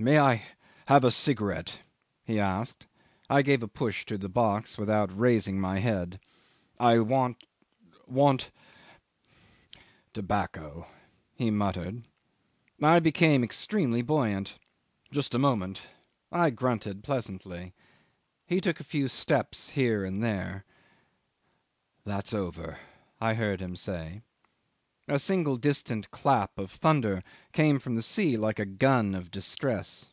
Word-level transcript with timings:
"May 0.00 0.20
I 0.20 0.42
have 0.86 1.02
a 1.02 1.10
cigarette?" 1.10 1.80
he 2.22 2.38
asked. 2.38 2.86
I 3.28 3.42
gave 3.42 3.64
a 3.64 3.66
push 3.66 4.06
to 4.06 4.16
the 4.16 4.28
box 4.28 4.78
without 4.78 5.18
raising 5.18 5.60
my 5.60 5.80
head. 5.80 6.20
"I 6.78 7.00
want 7.00 7.42
want 8.06 8.52
tobacco," 10.14 10.86
he 11.34 11.50
muttered. 11.50 12.06
I 12.80 13.00
became 13.00 13.42
extremely 13.42 14.02
buoyant. 14.02 14.60
"Just 15.10 15.34
a 15.34 15.38
moment." 15.40 15.88
I 16.30 16.50
grunted 16.50 17.02
pleasantly. 17.02 17.74
He 18.46 18.60
took 18.60 18.78
a 18.78 18.84
few 18.84 19.08
steps 19.08 19.70
here 19.70 20.04
and 20.04 20.22
there. 20.22 20.64
"That's 22.04 22.32
over," 22.32 22.78
I 23.20 23.34
heard 23.34 23.60
him 23.60 23.74
say. 23.74 24.22
A 25.10 25.18
single 25.18 25.56
distant 25.56 26.10
clap 26.10 26.58
of 26.58 26.70
thunder 26.70 27.22
came 27.52 27.78
from 27.78 27.94
the 27.94 28.02
sea 28.02 28.36
like 28.36 28.58
a 28.58 28.66
gun 28.66 29.14
of 29.14 29.30
distress. 29.30 30.10